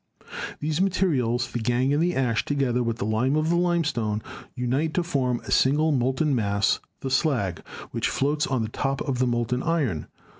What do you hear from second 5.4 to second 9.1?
a single molten mass, the slag, which floats on top